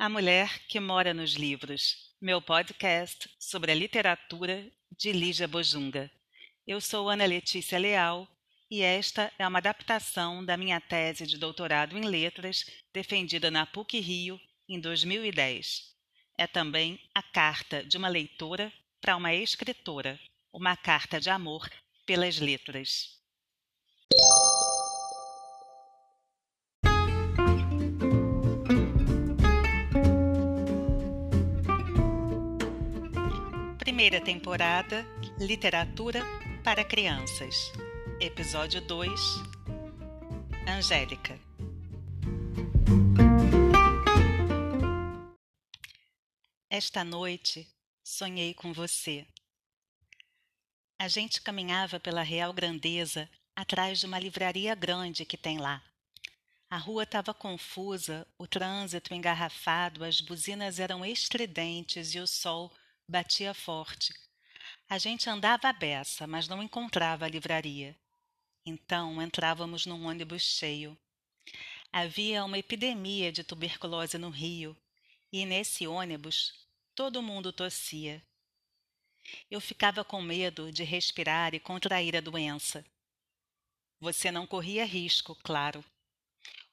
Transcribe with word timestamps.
A 0.00 0.08
Mulher 0.08 0.60
que 0.66 0.80
Mora 0.80 1.12
nos 1.12 1.34
Livros, 1.34 2.14
meu 2.18 2.40
podcast 2.40 3.28
sobre 3.38 3.70
a 3.70 3.74
literatura 3.74 4.66
de 4.90 5.12
Lígia 5.12 5.46
Bojunga. 5.46 6.10
Eu 6.66 6.80
sou 6.80 7.10
Ana 7.10 7.26
Letícia 7.26 7.78
Leal 7.78 8.26
e 8.70 8.80
esta 8.80 9.30
é 9.38 9.46
uma 9.46 9.58
adaptação 9.58 10.42
da 10.42 10.56
minha 10.56 10.80
tese 10.80 11.26
de 11.26 11.36
doutorado 11.36 11.98
em 11.98 12.06
letras 12.06 12.64
defendida 12.94 13.50
na 13.50 13.66
PUC 13.66 14.00
Rio 14.00 14.40
em 14.66 14.80
2010. 14.80 15.94
É 16.38 16.46
também 16.46 16.98
a 17.14 17.22
carta 17.22 17.84
de 17.84 17.98
uma 17.98 18.08
leitora 18.08 18.72
para 19.02 19.16
uma 19.16 19.34
escritora, 19.34 20.18
uma 20.50 20.78
carta 20.78 21.20
de 21.20 21.28
amor 21.28 21.70
pelas 22.06 22.38
letras. 22.38 23.20
Primeira 34.00 34.24
temporada 34.24 35.04
Literatura 35.38 36.22
para 36.64 36.82
Crianças. 36.82 37.70
Episódio 38.18 38.80
2 38.80 39.20
Angélica. 40.66 41.38
Esta 46.70 47.04
noite 47.04 47.68
sonhei 48.02 48.54
com 48.54 48.72
você. 48.72 49.26
A 50.98 51.06
gente 51.06 51.42
caminhava 51.42 52.00
pela 52.00 52.22
Real 52.22 52.54
Grandeza 52.54 53.28
atrás 53.54 54.00
de 54.00 54.06
uma 54.06 54.18
livraria 54.18 54.74
grande 54.74 55.26
que 55.26 55.36
tem 55.36 55.58
lá. 55.58 55.84
A 56.70 56.78
rua 56.78 57.02
estava 57.02 57.34
confusa, 57.34 58.26
o 58.38 58.46
trânsito 58.46 59.12
engarrafado, 59.12 60.02
as 60.04 60.22
buzinas 60.22 60.78
eram 60.80 61.04
estridentes 61.04 62.14
e 62.14 62.18
o 62.18 62.26
sol 62.26 62.72
batia 63.10 63.52
forte. 63.52 64.14
A 64.88 64.96
gente 64.96 65.28
andava 65.28 65.68
à 65.68 65.72
beça, 65.72 66.28
mas 66.28 66.46
não 66.46 66.62
encontrava 66.62 67.24
a 67.24 67.28
livraria. 67.28 67.98
Então 68.64 69.20
entrávamos 69.20 69.84
num 69.84 70.06
ônibus 70.06 70.42
cheio. 70.42 70.96
Havia 71.92 72.44
uma 72.44 72.58
epidemia 72.58 73.32
de 73.32 73.42
tuberculose 73.42 74.16
no 74.16 74.30
Rio, 74.30 74.76
e 75.32 75.44
nesse 75.44 75.88
ônibus 75.88 76.68
todo 76.94 77.20
mundo 77.20 77.52
tossia. 77.52 78.24
Eu 79.50 79.60
ficava 79.60 80.04
com 80.04 80.22
medo 80.22 80.70
de 80.70 80.84
respirar 80.84 81.52
e 81.52 81.58
contrair 81.58 82.16
a 82.16 82.20
doença. 82.20 82.84
Você 83.98 84.30
não 84.30 84.46
corria 84.46 84.84
risco, 84.84 85.34
claro. 85.42 85.84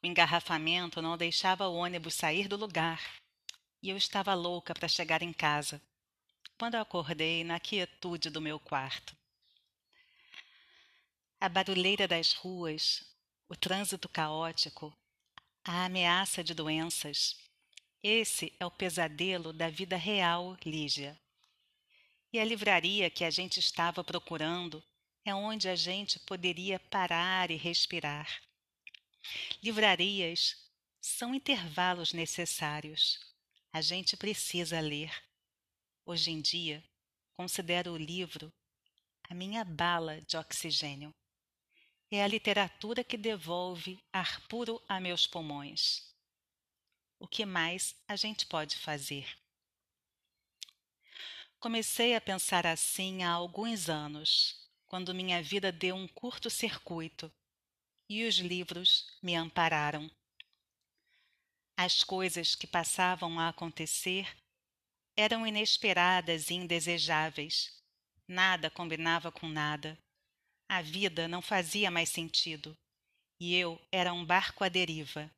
O 0.04 0.06
engarrafamento 0.06 1.02
não 1.02 1.18
deixava 1.18 1.68
o 1.68 1.74
ônibus 1.74 2.14
sair 2.14 2.48
do 2.48 2.56
lugar, 2.56 3.02
e 3.82 3.90
eu 3.90 3.98
estava 3.98 4.36
louca 4.36 4.76
para 4.76 4.88
chegar 4.88 5.24
em 5.24 5.34
casa 5.34 5.82
quando 6.58 6.76
acordei 6.76 7.44
na 7.44 7.60
quietude 7.60 8.30
do 8.30 8.42
meu 8.42 8.60
quarto. 8.60 9.16
A 11.40 11.48
barulheira 11.48 12.08
das 12.08 12.34
ruas, 12.34 13.04
o 13.48 13.56
trânsito 13.56 14.10
caótico, 14.10 14.92
a 15.64 15.86
ameaça 15.86 16.44
de 16.44 16.54
doenças. 16.54 17.38
Esse 18.02 18.54
é 18.60 18.66
o 18.66 18.72
pesadelo 18.72 19.54
da 19.54 19.70
vida 19.70 19.96
real, 19.96 20.58
Lígia. 20.66 21.20
E 22.34 22.40
a 22.40 22.46
livraria 22.46 23.10
que 23.10 23.24
a 23.24 23.30
gente 23.30 23.60
estava 23.60 24.04
procurando 24.04 24.84
é 25.24 25.34
onde 25.36 25.70
a 25.70 25.76
gente 25.76 26.20
poderia 26.20 26.80
parar 26.80 27.52
e 27.52 27.56
respirar. 27.56 28.42
Livrarias 29.62 30.56
são 31.00 31.36
intervalos 31.36 32.14
necessários. 32.14 33.20
A 33.72 33.82
gente 33.82 34.18
precisa 34.18 34.80
ler. 34.80 35.27
Hoje 36.10 36.32
em 36.32 36.40
dia, 36.40 36.82
considero 37.36 37.92
o 37.92 37.98
livro 37.98 38.50
a 39.30 39.34
minha 39.34 39.66
bala 39.66 40.22
de 40.22 40.38
oxigênio. 40.38 41.14
É 42.10 42.24
a 42.24 42.28
literatura 42.28 43.04
que 43.04 43.18
devolve 43.18 44.02
ar 44.14 44.40
puro 44.48 44.82
a 44.88 45.02
meus 45.02 45.28
pulmões. 45.28 46.16
O 47.20 47.28
que 47.28 47.46
mais 47.46 47.94
a 48.08 48.16
gente 48.16 48.46
pode 48.46 48.78
fazer? 48.78 49.38
Comecei 51.60 52.16
a 52.16 52.22
pensar 52.22 52.66
assim 52.66 53.24
há 53.24 53.32
alguns 53.32 53.90
anos, 53.90 54.66
quando 54.86 55.14
minha 55.14 55.44
vida 55.44 55.74
deu 55.74 55.94
um 55.94 56.08
curto 56.08 56.50
circuito 56.50 57.30
e 58.08 58.26
os 58.26 58.36
livros 58.36 59.20
me 59.22 59.36
ampararam. 59.36 60.10
As 61.76 62.02
coisas 62.02 62.56
que 62.56 62.66
passavam 62.66 63.38
a 63.42 63.50
acontecer 63.50 64.34
eram 65.18 65.48
inesperadas 65.48 66.52
e 66.52 66.54
indesejáveis. 66.54 67.74
Nada 68.28 68.70
combinava 68.70 69.32
com 69.32 69.50
nada. 69.50 69.98
A 70.70 70.82
vida 70.82 71.28
não 71.28 71.42
fazia 71.42 71.90
mais 71.90 72.10
sentido. 72.10 72.78
E 73.40 73.56
eu 73.56 73.82
era 73.92 74.14
um 74.14 74.24
barco 74.24 74.64
à 74.64 74.70
deriva, 74.70 75.32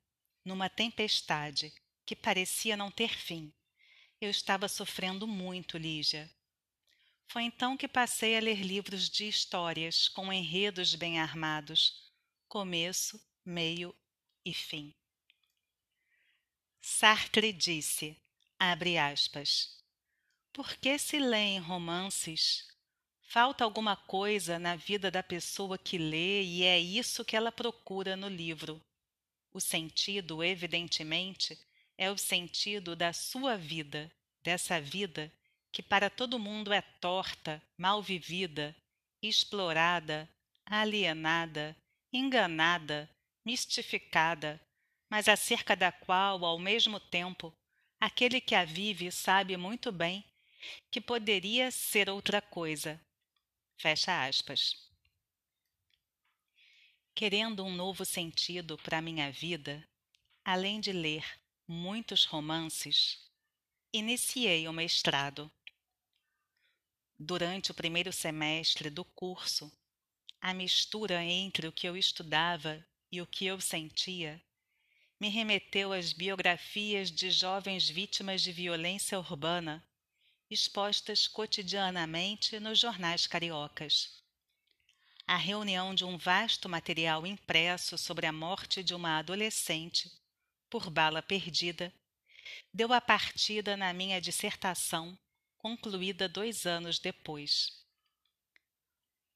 numa 0.44 0.68
tempestade 0.68 1.72
que 2.04 2.14
parecia 2.14 2.76
não 2.76 2.90
ter 2.90 3.16
fim. 3.16 3.52
Eu 4.20 4.28
estava 4.28 4.68
sofrendo 4.68 5.26
muito, 5.26 5.78
Lígia. 5.78 6.30
Foi 7.26 7.44
então 7.44 7.76
que 7.76 7.88
passei 7.88 8.36
a 8.36 8.40
ler 8.40 8.60
livros 8.60 9.08
de 9.08 9.28
histórias 9.28 10.08
com 10.08 10.32
enredos 10.32 10.94
bem 10.94 11.20
armados, 11.20 12.12
começo, 12.48 13.18
meio 13.44 13.94
e 14.44 14.52
fim. 14.52 14.94
Sartre 16.80 17.52
disse: 17.52 18.20
Abre 18.62 18.98
aspas. 18.98 19.82
Por 20.52 20.76
que 20.76 20.98
se 20.98 21.18
leem 21.18 21.58
romances? 21.60 22.68
Falta 23.22 23.64
alguma 23.64 23.96
coisa 23.96 24.58
na 24.58 24.76
vida 24.76 25.10
da 25.10 25.22
pessoa 25.22 25.78
que 25.78 25.96
lê 25.96 26.42
e 26.42 26.62
é 26.64 26.78
isso 26.78 27.24
que 27.24 27.34
ela 27.34 27.50
procura 27.50 28.16
no 28.16 28.28
livro. 28.28 28.78
O 29.50 29.60
sentido, 29.62 30.44
evidentemente, 30.44 31.58
é 31.96 32.10
o 32.10 32.18
sentido 32.18 32.94
da 32.94 33.14
sua 33.14 33.56
vida, 33.56 34.12
dessa 34.42 34.78
vida 34.78 35.32
que 35.72 35.82
para 35.82 36.10
todo 36.10 36.38
mundo 36.38 36.70
é 36.70 36.82
torta, 36.82 37.62
mal 37.78 38.02
vivida, 38.02 38.76
explorada, 39.22 40.28
alienada, 40.66 41.74
enganada, 42.12 43.08
mistificada, 43.42 44.60
mas 45.08 45.28
acerca 45.28 45.74
da 45.74 45.90
qual, 45.90 46.44
ao 46.44 46.58
mesmo 46.58 47.00
tempo, 47.00 47.54
Aquele 48.00 48.40
que 48.40 48.54
a 48.54 48.64
vive 48.64 49.12
sabe 49.12 49.58
muito 49.58 49.92
bem 49.92 50.24
que 50.90 51.02
poderia 51.02 51.70
ser 51.70 52.08
outra 52.08 52.40
coisa. 52.40 52.98
Fecha 53.76 54.26
aspas. 54.26 54.88
Querendo 57.14 57.62
um 57.62 57.70
novo 57.70 58.06
sentido 58.06 58.78
para 58.78 59.02
minha 59.02 59.30
vida, 59.30 59.86
além 60.42 60.80
de 60.80 60.92
ler 60.92 61.22
muitos 61.68 62.24
romances, 62.24 63.30
iniciei 63.92 64.66
o 64.66 64.72
mestrado. 64.72 65.52
Durante 67.18 67.70
o 67.70 67.74
primeiro 67.74 68.14
semestre 68.14 68.88
do 68.88 69.04
curso, 69.04 69.70
a 70.40 70.54
mistura 70.54 71.22
entre 71.22 71.68
o 71.68 71.72
que 71.72 71.86
eu 71.86 71.98
estudava 71.98 72.82
e 73.12 73.20
o 73.20 73.26
que 73.26 73.44
eu 73.44 73.60
sentia 73.60 74.42
me 75.20 75.28
remeteu 75.28 75.92
às 75.92 76.14
biografias 76.14 77.10
de 77.10 77.30
jovens 77.30 77.86
vítimas 77.90 78.40
de 78.40 78.50
violência 78.50 79.18
urbana, 79.18 79.86
expostas 80.48 81.28
cotidianamente 81.28 82.58
nos 82.58 82.78
jornais 82.78 83.26
cariocas. 83.26 84.24
A 85.26 85.36
reunião 85.36 85.94
de 85.94 86.06
um 86.06 86.16
vasto 86.16 86.70
material 86.70 87.26
impresso 87.26 87.98
sobre 87.98 88.26
a 88.26 88.32
morte 88.32 88.82
de 88.82 88.94
uma 88.94 89.18
adolescente, 89.18 90.10
por 90.70 90.88
bala 90.88 91.20
perdida, 91.20 91.92
deu 92.72 92.90
a 92.94 93.00
partida 93.00 93.76
na 93.76 93.92
minha 93.92 94.20
dissertação, 94.22 95.16
concluída 95.58 96.28
dois 96.28 96.64
anos 96.64 96.98
depois. 96.98 97.84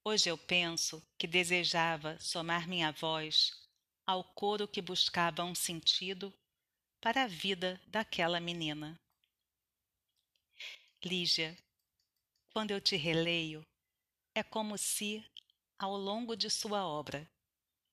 Hoje 0.02 0.30
eu 0.30 0.38
penso 0.38 1.06
que 1.18 1.26
desejava 1.26 2.18
somar 2.18 2.66
minha 2.66 2.90
voz 2.90 3.63
ao 4.06 4.22
coro 4.22 4.68
que 4.68 4.82
buscava 4.82 5.44
um 5.44 5.54
sentido 5.54 6.32
para 7.00 7.24
a 7.24 7.26
vida 7.26 7.80
daquela 7.86 8.40
menina. 8.40 8.98
Lígia, 11.04 11.56
quando 12.52 12.70
eu 12.70 12.80
te 12.80 12.96
releio, 12.96 13.66
é 14.34 14.42
como 14.42 14.76
se, 14.78 15.24
ao 15.78 15.96
longo 15.96 16.34
de 16.36 16.48
sua 16.48 16.86
obra, 16.86 17.28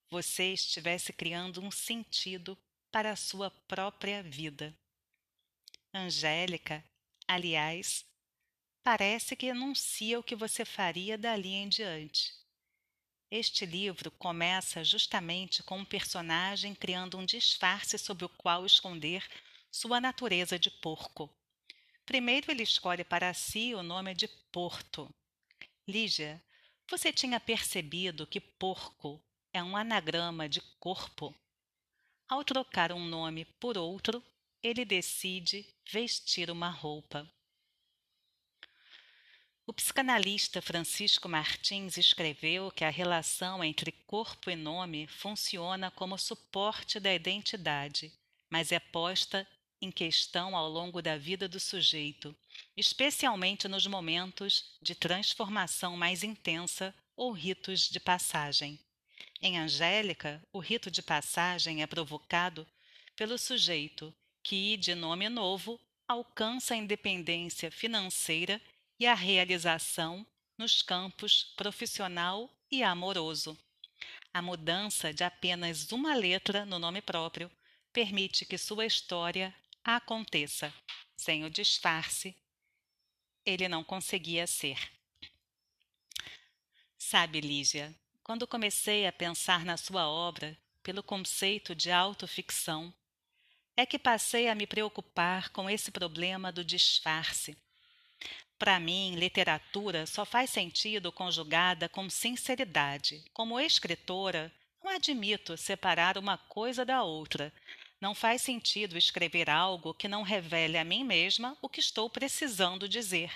você 0.09 0.53
estivesse 0.53 1.13
criando 1.13 1.61
um 1.61 1.71
sentido 1.71 2.57
para 2.91 3.11
a 3.11 3.15
sua 3.15 3.49
própria 3.49 4.21
vida. 4.21 4.77
Angélica, 5.93 6.83
aliás, 7.27 8.05
parece 8.83 9.35
que 9.35 9.49
anuncia 9.49 10.19
o 10.19 10.23
que 10.23 10.35
você 10.35 10.65
faria 10.65 11.17
dali 11.17 11.53
em 11.53 11.69
diante. 11.69 12.40
Este 13.31 13.65
livro 13.65 14.11
começa 14.11 14.83
justamente 14.83 15.63
com 15.63 15.77
um 15.77 15.85
personagem 15.85 16.75
criando 16.75 17.17
um 17.17 17.25
disfarce 17.25 17.97
sob 17.97 18.25
o 18.25 18.29
qual 18.29 18.65
esconder 18.65 19.25
sua 19.71 20.01
natureza 20.01 20.59
de 20.59 20.69
porco. 20.69 21.33
Primeiro 22.05 22.51
ele 22.51 22.63
escolhe 22.63 23.05
para 23.05 23.33
si 23.33 23.73
o 23.73 23.81
nome 23.81 24.13
de 24.13 24.27
Porto. 24.27 25.09
Lígia, 25.87 26.43
você 26.89 27.13
tinha 27.13 27.39
percebido 27.39 28.27
que 28.27 28.41
porco 28.41 29.23
é 29.53 29.63
um 29.63 29.77
anagrama 29.77 30.49
de 30.49 30.59
corpo? 30.77 31.33
Ao 32.27 32.43
trocar 32.43 32.91
um 32.91 33.05
nome 33.05 33.45
por 33.45 33.77
outro, 33.77 34.21
ele 34.61 34.83
decide 34.83 35.65
vestir 35.89 36.51
uma 36.51 36.69
roupa. 36.69 37.25
O 39.71 39.73
psicanalista 39.73 40.61
Francisco 40.61 41.29
Martins 41.29 41.95
escreveu 41.95 42.69
que 42.71 42.83
a 42.83 42.89
relação 42.89 43.63
entre 43.63 43.89
corpo 44.05 44.51
e 44.51 44.55
nome 44.57 45.07
funciona 45.07 45.89
como 45.89 46.17
suporte 46.17 46.99
da 46.99 47.13
identidade, 47.13 48.11
mas 48.49 48.73
é 48.73 48.81
posta 48.81 49.47
em 49.81 49.89
questão 49.89 50.57
ao 50.57 50.67
longo 50.67 51.01
da 51.01 51.17
vida 51.17 51.47
do 51.47 51.57
sujeito, 51.57 52.35
especialmente 52.75 53.69
nos 53.69 53.87
momentos 53.87 54.75
de 54.81 54.93
transformação 54.93 55.95
mais 55.95 56.21
intensa 56.21 56.93
ou 57.15 57.31
ritos 57.31 57.87
de 57.87 58.01
passagem. 58.01 58.77
Em 59.41 59.57
Angélica, 59.57 60.43
o 60.51 60.59
rito 60.59 60.91
de 60.91 61.01
passagem 61.01 61.81
é 61.81 61.87
provocado 61.87 62.67
pelo 63.15 63.37
sujeito 63.37 64.13
que, 64.43 64.75
de 64.75 64.93
nome 64.93 65.29
novo, 65.29 65.79
alcança 66.05 66.73
a 66.73 66.77
independência 66.77 67.71
financeira 67.71 68.61
e 69.01 69.07
a 69.07 69.15
realização 69.15 70.23
nos 70.55 70.83
campos 70.83 71.55
profissional 71.57 72.47
e 72.69 72.83
amoroso. 72.83 73.57
A 74.31 74.43
mudança 74.43 75.11
de 75.11 75.23
apenas 75.23 75.91
uma 75.91 76.13
letra 76.13 76.67
no 76.67 76.77
nome 76.77 77.01
próprio 77.01 77.49
permite 77.91 78.45
que 78.45 78.59
sua 78.59 78.85
história 78.85 79.55
aconteça. 79.83 80.71
Sem 81.17 81.43
o 81.43 81.49
disfarce, 81.49 82.35
ele 83.43 83.67
não 83.67 83.83
conseguia 83.83 84.45
ser. 84.45 84.77
Sabe, 86.95 87.41
Lígia, 87.41 87.95
quando 88.23 88.45
comecei 88.45 89.07
a 89.07 89.11
pensar 89.11 89.65
na 89.65 89.77
sua 89.77 90.07
obra 90.07 90.55
pelo 90.83 91.01
conceito 91.01 91.73
de 91.73 91.89
autoficção, 91.89 92.93
é 93.75 93.83
que 93.83 93.97
passei 93.97 94.47
a 94.47 94.53
me 94.53 94.67
preocupar 94.67 95.49
com 95.49 95.67
esse 95.67 95.89
problema 95.89 96.51
do 96.51 96.63
disfarce. 96.63 97.57
Para 98.61 98.79
mim, 98.79 99.15
literatura 99.15 100.05
só 100.05 100.23
faz 100.23 100.51
sentido 100.51 101.11
conjugada 101.11 101.89
com 101.89 102.07
sinceridade. 102.07 103.25
Como 103.33 103.59
escritora, 103.59 104.53
não 104.83 104.91
admito 104.91 105.57
separar 105.57 106.15
uma 106.15 106.37
coisa 106.37 106.85
da 106.85 107.01
outra. 107.01 107.51
Não 107.99 108.13
faz 108.13 108.43
sentido 108.43 108.99
escrever 108.99 109.49
algo 109.49 109.95
que 109.95 110.07
não 110.07 110.21
revele 110.21 110.77
a 110.77 110.83
mim 110.83 111.03
mesma 111.03 111.57
o 111.59 111.67
que 111.67 111.79
estou 111.79 112.07
precisando 112.07 112.87
dizer. 112.87 113.33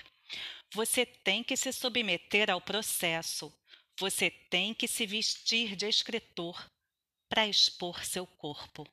Você 0.72 1.08
tem 1.08 1.44
que 1.44 1.58
se 1.58 1.74
submeter 1.74 2.52
ao 2.52 2.62
processo, 2.62 3.52
você 4.00 4.30
tem 4.30 4.76
que 4.76 4.88
se 4.88 5.08
vestir 5.08 5.76
de 5.76 5.90
escritor 5.90 6.70
para 7.28 7.48
expor 7.48 8.06
seu 8.06 8.28
corpo. 8.28 8.88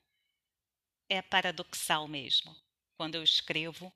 É 1.07 1.21
paradoxal 1.21 2.07
mesmo. 2.07 2.55
Quando 2.97 3.13
eu 3.13 3.23
escrevo, 3.23 3.93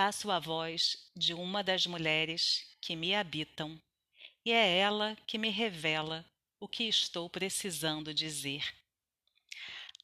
passo 0.00 0.30
a 0.30 0.38
voz 0.38 1.10
de 1.14 1.34
uma 1.34 1.62
das 1.62 1.86
mulheres 1.86 2.74
que 2.80 2.96
me 2.96 3.14
habitam, 3.14 3.78
e 4.42 4.50
é 4.50 4.78
ela 4.78 5.14
que 5.26 5.36
me 5.36 5.50
revela 5.50 6.24
o 6.58 6.66
que 6.66 6.84
estou 6.84 7.28
precisando 7.28 8.14
dizer. 8.14 8.64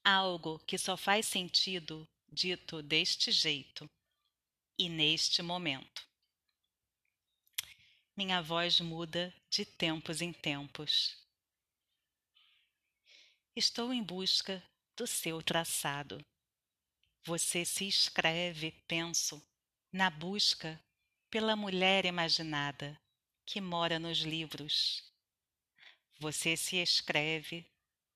Algo 0.04 0.58
que 0.66 0.76
só 0.76 0.98
faz 0.98 1.24
sentido 1.24 2.06
dito 2.28 2.82
deste 2.82 3.32
jeito 3.32 3.88
e 4.78 4.86
neste 4.86 5.40
momento. 5.40 6.06
Minha 8.14 8.42
voz 8.42 8.78
muda 8.80 9.34
de 9.48 9.64
tempos 9.64 10.20
em 10.20 10.30
tempos. 10.30 11.16
Estou 13.56 13.94
em 13.94 14.02
busca 14.02 14.62
do 14.94 15.06
seu 15.06 15.40
traçado. 15.40 16.22
Você 17.24 17.64
se 17.64 17.88
escreve, 17.88 18.72
penso, 18.86 19.42
na 19.92 20.10
busca 20.10 20.80
pela 21.30 21.56
mulher 21.56 22.04
imaginada 22.04 22.98
que 23.44 23.60
mora 23.60 23.98
nos 23.98 24.18
livros. 24.18 25.02
Você 26.18 26.56
se 26.56 26.76
escreve 26.76 27.64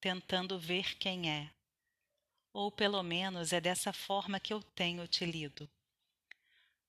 tentando 0.00 0.58
ver 0.58 0.96
quem 0.96 1.30
é, 1.30 1.50
ou 2.52 2.70
pelo 2.70 3.02
menos 3.02 3.52
é 3.52 3.60
dessa 3.60 3.92
forma 3.92 4.40
que 4.40 4.52
eu 4.52 4.62
tenho 4.62 5.06
te 5.06 5.24
lido. 5.24 5.70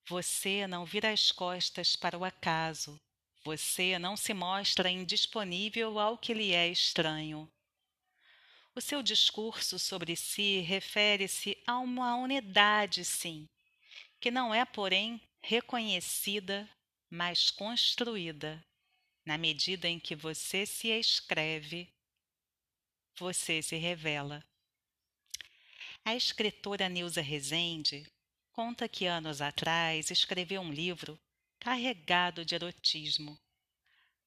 Você 0.08 0.66
não 0.68 0.86
vira 0.86 1.12
as 1.12 1.32
costas 1.32 1.96
para 1.96 2.18
o 2.18 2.26
acaso. 2.26 3.00
Você 3.44 3.98
não 3.98 4.16
se 4.16 4.34
mostra 4.34 4.90
indisponível 4.90 6.00
ao 6.00 6.18
que 6.18 6.34
lhe 6.34 6.54
é 6.54 6.68
estranho. 6.68 7.52
O 8.76 8.82
seu 8.82 9.04
discurso 9.04 9.78
sobre 9.78 10.16
si 10.16 10.60
refere-se 10.60 11.58
a 11.68 11.78
uma 11.80 12.16
unidade, 12.16 13.04
sim, 13.04 13.50
que 14.22 14.30
não 14.30 14.54
é, 14.54 14.64
porém, 14.64 15.20
reconhecida, 15.42 16.70
mas 17.10 17.50
construída. 17.50 18.64
Na 19.26 19.38
medida 19.38 19.90
em 19.90 20.00
que 20.00 20.16
você 20.16 20.66
se 20.66 20.90
escreve, 20.90 21.92
você 23.18 23.62
se 23.62 23.76
revela. 23.76 24.46
A 26.06 26.16
escritora 26.16 26.88
Nilza 26.88 27.22
Rezende 27.22 28.06
conta 28.52 28.88
que 28.88 29.06
anos 29.06 29.42
atrás 29.42 30.12
escreveu 30.12 30.62
um 30.62 30.72
livro 30.72 31.20
carregado 31.60 32.46
de 32.46 32.56
erotismo. 32.56 33.40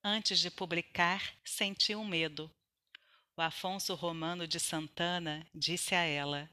Antes 0.03 0.41
de 0.41 0.51
publicar, 0.51 1.37
sentiu 1.45 2.05
medo. 2.05 2.51
O 3.37 3.43
Afonso 3.43 3.95
Romano 3.95 4.47
de 4.47 4.61
Santana 4.61 5.47
disse 5.55 5.95
a 5.95 6.03
ela: 6.03 6.49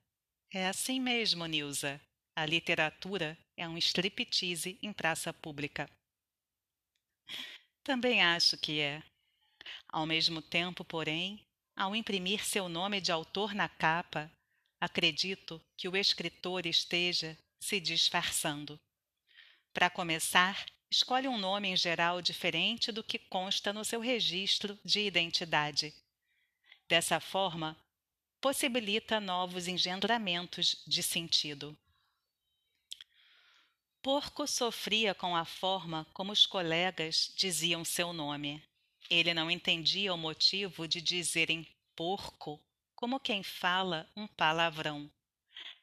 É 0.52 0.68
assim 0.68 1.00
mesmo, 1.00 1.46
Nilza. 1.46 2.02
A 2.42 2.46
literatura 2.48 3.38
é 3.56 3.70
um 3.70 3.78
striptease 3.78 4.76
em 4.82 4.92
praça 4.92 5.32
pública. 5.32 5.88
Também 7.84 8.24
acho 8.24 8.58
que 8.58 8.80
é. 8.80 9.04
Ao 9.88 10.08
mesmo 10.08 10.42
tempo, 10.42 10.84
porém, 10.84 11.46
ao 11.76 11.96
imprimir 11.96 12.44
seu 12.44 12.68
nome 12.68 13.00
de 13.00 13.12
autor 13.12 13.54
na 13.54 13.70
capa, 13.70 14.28
acredito 14.80 15.62
que 15.78 15.88
o 15.88 15.96
escritor 15.96 16.66
esteja 16.66 17.38
se 17.60 17.80
disfarçando. 17.80 18.80
Para 19.72 19.92
começar, 19.92 20.66
escolhe 20.90 21.28
um 21.28 21.38
nome 21.38 21.68
em 21.68 21.78
geral 21.78 22.24
diferente 22.24 22.92
do 22.92 23.04
que 23.04 23.20
consta 23.20 23.72
no 23.72 23.86
seu 23.86 24.00
registro 24.00 24.80
de 24.84 25.02
identidade. 25.02 25.94
Dessa 26.90 27.20
forma, 27.20 27.78
possibilita 28.42 29.20
novos 29.20 29.68
engendramentos 29.68 30.84
de 30.88 31.04
sentido. 31.04 31.78
Porco 34.02 34.48
sofria 34.48 35.14
com 35.14 35.36
a 35.36 35.46
forma 35.46 36.06
como 36.14 36.32
os 36.32 36.46
colegas 36.46 37.32
diziam 37.36 37.86
seu 37.86 38.12
nome. 38.12 38.64
Ele 39.10 39.34
não 39.34 39.52
entendia 39.52 40.14
o 40.14 40.18
motivo 40.18 40.88
de 40.88 41.02
dizerem 41.02 41.68
porco 41.96 42.60
como 42.96 43.20
quem 43.20 43.44
fala 43.44 44.10
um 44.16 44.28
palavrão 44.28 45.12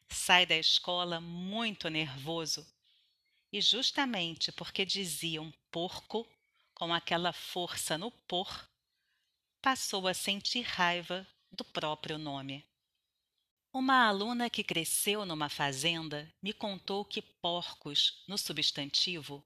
sai 0.09 0.47
da 0.47 0.57
escola 0.57 1.21
muito 1.21 1.89
nervoso. 1.89 2.67
E 3.53 3.61
justamente 3.61 4.53
porque 4.53 4.85
diziam 4.85 5.53
porco, 5.71 6.27
com 6.75 6.93
aquela 6.95 7.33
força 7.33 7.99
no 7.99 8.11
por, 8.11 8.69
passou 9.61 10.07
a 10.07 10.15
sentir 10.15 10.63
raiva 10.63 11.27
do 11.51 11.65
próprio 11.65 12.19
nome. 12.19 12.65
Uma 13.73 14.07
aluna 14.07 14.49
que 14.49 14.65
cresceu 14.65 15.27
numa 15.27 15.49
fazenda 15.49 16.33
me 16.43 16.53
contou 16.53 17.05
que 17.05 17.21
porcos, 17.21 18.25
no 18.27 18.39
substantivo, 18.39 19.45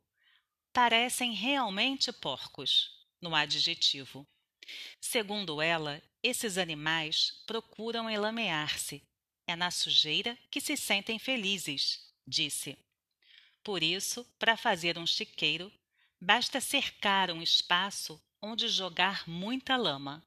parecem 0.72 1.32
realmente 1.32 2.12
porcos, 2.12 2.90
no 3.20 3.34
adjetivo. 3.34 4.26
Segundo 5.00 5.60
ela, 5.60 6.00
esses 6.22 6.56
animais 6.56 7.42
procuram 7.46 8.08
elamear-se 8.08 9.02
é 9.46 9.56
na 9.56 9.70
sujeira 9.70 10.38
que 10.50 10.60
se 10.60 10.76
sentem 10.76 11.18
felizes, 11.18 12.08
disse. 12.26 12.78
Por 13.62 13.82
isso, 13.82 14.24
para 14.38 14.56
fazer 14.56 14.96
um 14.98 15.06
chiqueiro, 15.06 15.70
basta 16.20 16.60
cercar 16.60 17.30
um 17.30 17.42
espaço 17.42 18.22
onde 18.40 18.68
jogar 18.68 19.28
muita 19.28 19.76
lama. 19.76 20.24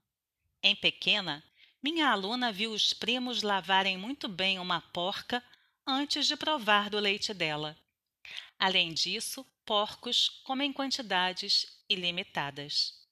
Em 0.62 0.76
pequena, 0.76 1.44
minha 1.86 2.10
aluna 2.10 2.52
viu 2.52 2.72
os 2.72 2.94
primos 2.94 3.44
lavarem 3.44 3.96
muito 3.96 4.28
bem 4.28 4.58
uma 4.58 4.82
porca 4.82 5.44
antes 5.86 6.26
de 6.26 6.36
provar 6.36 6.90
do 6.90 6.98
leite 6.98 7.32
dela. 7.32 7.78
Além 8.58 8.92
disso, 8.92 9.46
porcos 9.64 10.28
comem 10.44 10.74
quantidades 10.74 11.84
ilimitadas. 11.88 13.06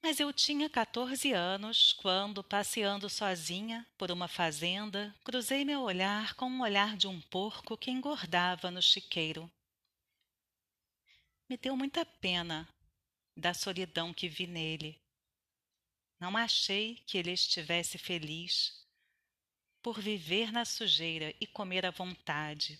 Mas 0.00 0.20
eu 0.20 0.32
tinha 0.32 0.70
14 0.70 1.32
anos 1.32 1.94
quando, 1.94 2.44
passeando 2.44 3.10
sozinha 3.10 3.84
por 3.98 4.12
uma 4.12 4.28
fazenda, 4.28 5.12
cruzei 5.24 5.64
meu 5.64 5.80
olhar 5.80 6.34
com 6.34 6.48
o 6.48 6.62
olhar 6.62 6.96
de 6.96 7.08
um 7.08 7.20
porco 7.22 7.76
que 7.76 7.90
engordava 7.90 8.70
no 8.70 8.80
chiqueiro. 8.80 9.50
Me 11.48 11.56
deu 11.56 11.76
muita 11.76 12.06
pena 12.06 12.68
da 13.36 13.52
solidão 13.52 14.14
que 14.14 14.28
vi 14.28 14.46
nele. 14.46 15.01
Não 16.22 16.36
achei 16.36 17.02
que 17.04 17.18
ele 17.18 17.32
estivesse 17.32 17.98
feliz 17.98 18.86
por 19.82 20.00
viver 20.00 20.52
na 20.52 20.64
sujeira 20.64 21.34
e 21.40 21.48
comer 21.48 21.84
à 21.84 21.90
vontade. 21.90 22.78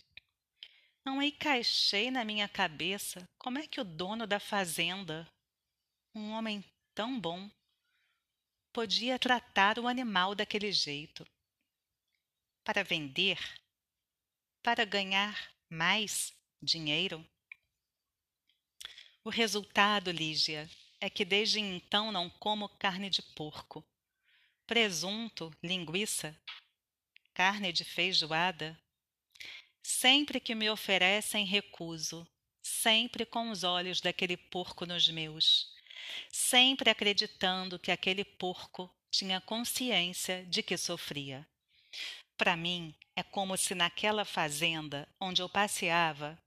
Não 1.04 1.20
encaixei 1.20 2.08
na 2.08 2.24
minha 2.24 2.48
cabeça 2.48 3.28
como 3.36 3.58
é 3.58 3.66
que 3.66 3.80
o 3.80 3.84
dono 3.84 4.28
da 4.28 4.38
fazenda, 4.38 5.28
um 6.14 6.30
homem 6.30 6.64
tão 6.94 7.18
bom, 7.18 7.50
podia 8.72 9.18
tratar 9.18 9.76
o 9.76 9.88
animal 9.88 10.36
daquele 10.36 10.70
jeito. 10.70 11.26
Para 12.62 12.84
vender? 12.84 13.40
Para 14.62 14.84
ganhar 14.84 15.52
mais 15.68 16.32
dinheiro? 16.62 17.28
O 19.24 19.30
resultado, 19.30 20.12
Lígia, 20.12 20.70
é 21.02 21.10
que 21.10 21.22
desde 21.22 21.60
então 21.60 22.10
não 22.10 22.30
como 22.30 22.66
carne 22.66 23.10
de 23.10 23.20
porco. 23.20 23.84
Presunto, 24.66 25.54
linguiça, 25.62 26.34
carne 27.34 27.70
de 27.74 27.84
feijoada. 27.84 28.80
Sempre 29.82 30.40
que 30.40 30.54
me 30.54 30.70
oferecem, 30.70 31.44
recuso, 31.44 32.26
sempre 32.62 33.26
com 33.26 33.50
os 33.50 33.64
olhos 33.64 34.00
daquele 34.00 34.38
porco 34.38 34.86
nos 34.86 35.06
meus 35.08 35.72
sempre 36.30 36.90
acreditando 36.90 37.78
que 37.78 37.90
aquele 37.90 38.24
porco 38.24 38.90
tinha 39.10 39.40
consciência 39.40 40.44
de 40.46 40.62
que 40.62 40.76
sofria. 40.76 41.46
Para 42.36 42.56
mim, 42.56 42.94
é 43.14 43.22
como 43.22 43.56
se 43.56 43.74
naquela 43.74 44.24
fazenda 44.24 45.08
onde 45.20 45.42
eu 45.42 45.48
passeava, 45.48 46.38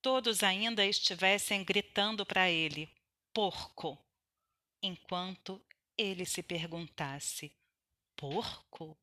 todos 0.00 0.42
ainda 0.42 0.84
estivessem 0.84 1.62
gritando 1.62 2.24
para 2.24 2.50
ele: 2.50 2.88
porco! 3.36 4.02
Enquanto 4.82 5.62
ele 5.94 6.24
se 6.24 6.42
perguntasse: 6.42 7.54
porco? 8.16 8.98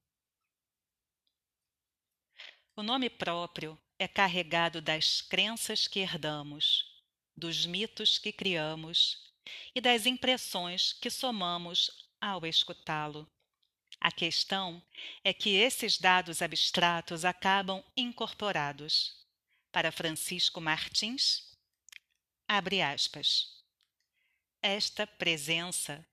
O 2.75 2.81
nome 2.81 3.11
próprio 3.11 3.79
é 3.99 4.07
carregado 4.07 4.81
das 4.81 5.21
crenças 5.21 5.87
que 5.87 5.99
herdamos, 5.99 6.99
dos 7.37 7.67
mitos 7.67 8.17
que 8.17 8.33
criamos 8.33 9.31
e 9.75 9.79
das 9.79 10.07
impressões 10.07 10.93
que 10.93 11.11
somamos 11.11 12.09
ao 12.19 12.43
escutá-lo. 12.43 13.31
A 13.99 14.11
questão 14.11 14.81
é 15.23 15.31
que 15.31 15.51
esses 15.51 15.99
dados 15.99 16.41
abstratos 16.41 17.23
acabam 17.23 17.83
incorporados. 17.95 19.15
Para 19.71 19.91
Francisco 19.91 20.59
Martins, 20.59 21.55
abre 22.47 22.81
aspas. 22.81 23.52
Esta 24.65 25.05
presença, 25.05 26.07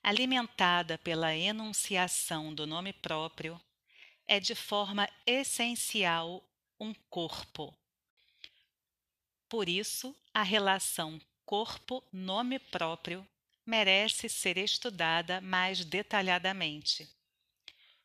alimentada 0.00 0.96
pela 0.96 1.34
enunciação 1.34 2.54
do 2.54 2.64
nome 2.64 2.92
próprio, 2.92 3.60
é 4.28 4.38
de 4.38 4.54
forma 4.54 5.08
essencial 5.26 6.48
um 6.78 6.94
corpo. 7.10 7.76
Por 9.48 9.68
isso, 9.68 10.16
a 10.32 10.44
relação 10.44 11.20
corpo, 11.44 12.00
nome 12.12 12.60
próprio, 12.60 13.26
merece 13.66 14.28
ser 14.28 14.56
estudada 14.56 15.40
mais 15.40 15.84
detalhadamente. 15.84 17.10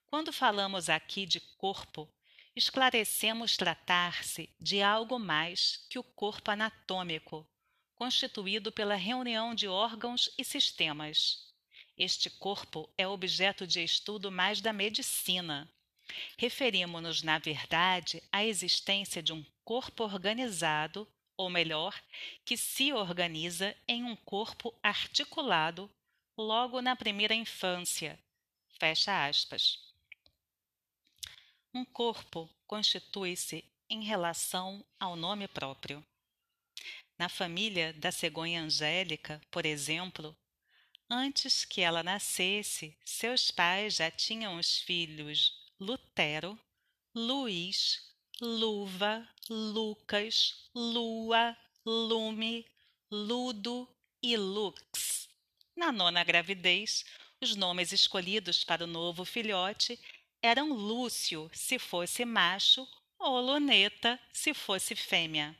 Quando 0.07 0.33
falamos 0.33 0.89
aqui 0.89 1.27
de 1.27 1.39
corpo, 1.39 2.11
esclarecemos 2.55 3.55
tratar-se 3.55 4.49
de 4.59 4.81
algo 4.81 5.19
mais 5.19 5.85
que 5.87 5.99
o 5.99 6.03
corpo 6.03 6.49
anatômico, 6.49 7.47
constituído 7.95 8.71
pela 8.71 8.95
reunião 8.95 9.55
de 9.55 9.67
órgãos 9.67 10.29
e 10.37 10.43
sistemas. 10.43 11.53
Este 11.97 12.29
corpo 12.29 12.89
é 12.97 13.07
objeto 13.07 13.65
de 13.65 13.83
estudo 13.83 14.31
mais 14.31 14.61
da 14.61 14.73
medicina. 14.73 15.69
Referimos-nos, 16.37 17.23
na 17.23 17.39
verdade, 17.39 18.21
à 18.31 18.43
existência 18.43 19.23
de 19.23 19.33
um 19.33 19.43
corpo 19.63 20.03
organizado 20.03 21.07
ou 21.37 21.49
melhor, 21.49 22.01
que 22.43 22.57
se 22.57 22.93
organiza 22.93 23.75
em 23.87 24.03
um 24.03 24.15
corpo 24.15 24.73
articulado 24.81 25.89
logo 26.37 26.81
na 26.81 26.95
primeira 26.95 27.33
infância. 27.33 28.19
Fecha 28.79 29.27
aspas. 29.27 29.79
Um 31.73 31.83
corpo 31.83 32.49
constitui-se 32.65 33.63
em 33.89 34.03
relação 34.03 34.83
ao 34.99 35.15
nome 35.15 35.47
próprio. 35.47 36.05
Na 37.17 37.29
família 37.29 37.93
da 37.93 38.11
cegonha 38.11 38.61
angélica, 38.61 39.41
por 39.49 39.65
exemplo, 39.65 40.37
antes 41.09 41.63
que 41.63 41.79
ela 41.79 42.03
nascesse, 42.03 42.97
seus 43.05 43.51
pais 43.51 43.95
já 43.95 44.11
tinham 44.11 44.57
os 44.57 44.79
filhos 44.79 45.53
Lutero, 45.79 46.59
Luís, 47.13 48.13
luva, 48.41 49.27
Lucas, 49.49 50.69
lua, 50.75 51.55
lume, 51.85 52.65
ludo 53.09 53.87
e 54.21 54.35
lux. 54.35 55.29
Na 55.75 55.91
nona 55.91 56.23
gravidez, 56.23 57.05
os 57.41 57.55
nomes 57.55 57.93
escolhidos 57.93 58.63
para 58.63 58.83
o 58.83 58.87
novo 58.87 59.23
filhote 59.23 59.97
eram 60.41 60.73
Lúcio, 60.73 61.49
se 61.53 61.79
fosse 61.79 62.25
macho, 62.25 62.87
ou 63.17 63.39
Luneta, 63.39 64.19
se 64.33 64.53
fosse 64.53 64.95
fêmea. 64.95 65.57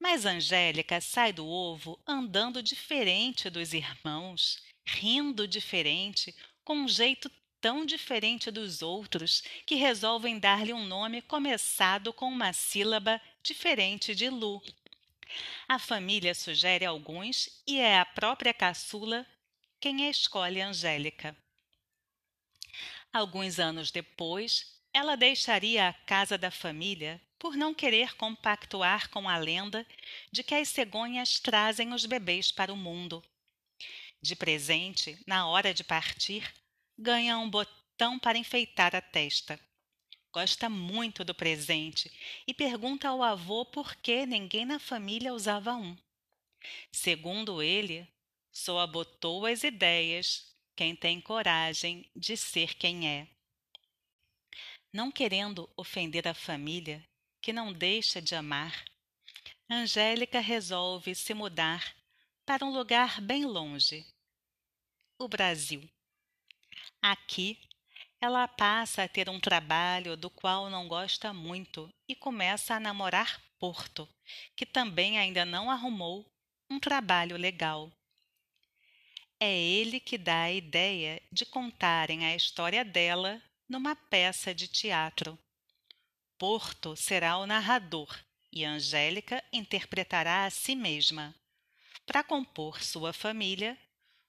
Mas 0.00 0.24
Angélica 0.24 1.00
sai 1.00 1.32
do 1.32 1.46
ovo 1.46 2.00
andando 2.06 2.62
diferente 2.62 3.50
dos 3.50 3.72
irmãos, 3.72 4.62
rindo 4.86 5.46
diferente, 5.46 6.34
com 6.64 6.76
um 6.76 6.88
jeito 6.88 7.30
tão 7.60 7.84
diferente 7.84 8.50
dos 8.50 8.82
outros 8.82 9.42
que 9.66 9.74
resolvem 9.74 10.38
dar-lhe 10.38 10.72
um 10.72 10.84
nome 10.84 11.20
começado 11.20 12.12
com 12.12 12.28
uma 12.28 12.52
sílaba 12.52 13.20
diferente 13.42 14.14
de 14.14 14.28
Lu. 14.28 14.62
A 15.68 15.78
família 15.78 16.34
sugere 16.34 16.84
alguns 16.84 17.62
e 17.66 17.78
é 17.78 17.98
a 17.98 18.06
própria 18.06 18.54
caçula 18.54 19.26
quem 19.80 20.06
a 20.06 20.10
escolhe 20.10 20.60
Angélica. 20.60 21.36
Alguns 23.12 23.58
anos 23.58 23.90
depois, 23.90 24.80
ela 24.92 25.16
deixaria 25.16 25.88
a 25.88 25.92
casa 25.92 26.36
da 26.36 26.50
família 26.50 27.20
por 27.38 27.56
não 27.56 27.72
querer 27.72 28.14
compactuar 28.16 29.08
com 29.10 29.28
a 29.28 29.36
lenda 29.36 29.86
de 30.30 30.42
que 30.42 30.54
as 30.54 30.68
cegonhas 30.68 31.38
trazem 31.38 31.92
os 31.92 32.04
bebês 32.04 32.50
para 32.50 32.72
o 32.72 32.76
mundo. 32.76 33.24
De 34.20 34.34
presente, 34.34 35.18
na 35.26 35.46
hora 35.46 35.72
de 35.72 35.84
partir, 35.84 36.52
ganha 36.98 37.38
um 37.38 37.48
botão 37.48 38.18
para 38.18 38.38
enfeitar 38.38 38.96
a 38.96 39.00
testa. 39.00 39.58
Gosta 40.32 40.68
muito 40.68 41.24
do 41.24 41.34
presente 41.34 42.10
e 42.46 42.52
pergunta 42.52 43.08
ao 43.08 43.22
avô 43.22 43.64
por 43.64 43.94
que 43.96 44.26
ninguém 44.26 44.66
na 44.66 44.78
família 44.78 45.32
usava 45.32 45.74
um. 45.74 45.96
Segundo 46.92 47.62
ele, 47.62 48.06
só 48.52 48.80
abotou 48.80 49.46
as 49.46 49.62
ideias 49.62 50.54
quem 50.76 50.94
tem 50.94 51.20
coragem 51.20 52.08
de 52.14 52.36
ser 52.36 52.74
quem 52.74 53.08
é. 53.08 53.28
Não 54.92 55.10
querendo 55.10 55.68
ofender 55.76 56.26
a 56.26 56.34
família, 56.34 57.04
que 57.48 57.52
não 57.54 57.72
deixa 57.72 58.20
de 58.20 58.34
amar, 58.34 58.84
Angélica 59.70 60.38
resolve 60.38 61.14
se 61.14 61.32
mudar 61.32 61.96
para 62.44 62.62
um 62.62 62.70
lugar 62.70 63.22
bem 63.22 63.46
longe 63.46 64.06
o 65.18 65.26
Brasil. 65.26 65.88
Aqui, 67.00 67.58
ela 68.20 68.46
passa 68.46 69.02
a 69.04 69.08
ter 69.08 69.30
um 69.30 69.40
trabalho 69.40 70.14
do 70.14 70.28
qual 70.28 70.68
não 70.68 70.86
gosta 70.86 71.32
muito 71.32 71.90
e 72.06 72.14
começa 72.14 72.74
a 72.74 72.80
namorar 72.80 73.42
Porto, 73.58 74.06
que 74.54 74.66
também 74.66 75.18
ainda 75.18 75.46
não 75.46 75.70
arrumou 75.70 76.30
um 76.68 76.78
trabalho 76.78 77.38
legal. 77.38 77.90
É 79.40 79.58
ele 79.58 80.00
que 80.00 80.18
dá 80.18 80.42
a 80.42 80.52
ideia 80.52 81.22
de 81.32 81.46
contarem 81.46 82.26
a 82.26 82.36
história 82.36 82.84
dela 82.84 83.42
numa 83.66 83.96
peça 83.96 84.54
de 84.54 84.68
teatro. 84.68 85.38
Porto 86.38 86.94
será 86.94 87.36
o 87.36 87.46
narrador 87.46 88.16
e 88.52 88.64
Angélica 88.64 89.42
interpretará 89.52 90.44
a 90.44 90.50
si 90.50 90.76
mesma. 90.76 91.34
Para 92.06 92.22
compor 92.22 92.80
sua 92.80 93.12
família, 93.12 93.76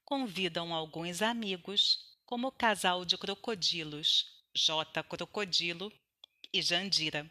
convidam 0.04 0.74
alguns 0.74 1.22
amigos 1.22 2.18
como 2.26 2.48
o 2.48 2.52
casal 2.52 3.04
de 3.04 3.16
crocodilos 3.16 4.26
J. 4.52 5.04
Crocodilo 5.04 5.92
e 6.52 6.60
Jandira. 6.60 7.30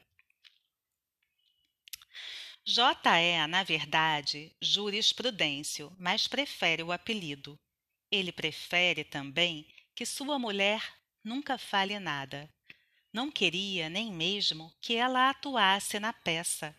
J 2.63 3.17
é, 3.17 3.45
na 3.47 3.63
verdade, 3.63 4.55
jurisprudêncio, 4.61 5.93
mas 5.99 6.25
prefere 6.25 6.83
o 6.83 6.93
apelido. 6.93 7.59
Ele 8.09 8.31
prefere 8.31 9.03
também 9.03 9.67
que 9.93 10.05
sua 10.05 10.39
mulher 10.39 10.81
nunca 11.21 11.57
fale 11.57 11.99
nada. 11.99 12.49
Não 13.11 13.31
queria 13.31 13.89
nem 13.89 14.13
mesmo 14.13 14.71
que 14.79 14.95
ela 14.95 15.31
atuasse 15.31 15.99
na 15.99 16.13
peça. 16.13 16.75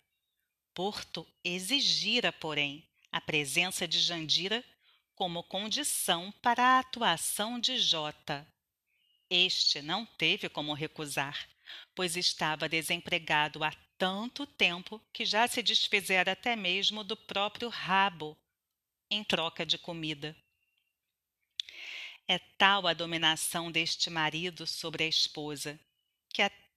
Porto 0.73 1.27
exigira, 1.43 2.33
porém, 2.33 2.89
a 3.11 3.21
presença 3.21 3.87
de 3.87 3.99
Jandira 3.99 4.65
como 5.17 5.43
condição 5.43 6.33
para 6.41 6.63
a 6.63 6.79
atuação 6.79 7.59
de 7.59 7.79
Jota. 7.79 8.47
Este 9.29 9.83
não 9.83 10.07
teve 10.07 10.49
como 10.49 10.73
recusar, 10.73 11.49
pois 11.97 12.17
estava 12.17 12.69
desempregado 12.69 13.65
há 13.65 13.73
tanto 13.99 14.47
tempo 14.47 15.01
que 15.13 15.25
já 15.25 15.49
se 15.49 15.63
desfizera 15.63 16.33
até 16.33 16.55
mesmo 16.55 17.03
do 17.03 17.17
próprio 17.17 17.69
rabo 17.69 18.39
em 19.11 19.25
troca 19.25 19.67
de 19.67 19.77
comida. 19.77 20.37
É 22.27 22.39
tal 22.39 22.87
a 22.87 22.95
dominação 22.95 23.71
deste 23.73 24.09
marido 24.09 24.65
sobre 24.65 25.03
a 25.03 25.09
esposa 25.09 25.79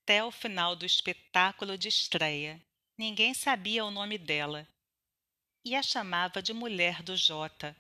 até 0.04 0.22
o 0.22 0.32
final 0.32 0.76
do 0.76 0.86
espetáculo 0.86 1.78
de 1.78 1.88
estreia. 1.88 2.62
Ninguém 2.98 3.34
sabia 3.34 3.86
o 3.86 3.92
nome 3.92 4.18
dela. 4.18 4.68
E 5.64 5.76
a 5.78 5.82
chamava 5.82 6.42
de 6.42 6.52
mulher 6.52 7.02
do 7.02 7.16
Jota, 7.16 7.74